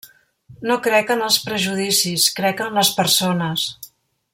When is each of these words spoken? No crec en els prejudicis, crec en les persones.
No 0.69 0.77
crec 0.87 1.11
en 1.17 1.21
els 1.27 1.37
prejudicis, 1.49 2.27
crec 2.41 2.67
en 2.69 2.75
les 2.81 2.93
persones. 3.03 3.73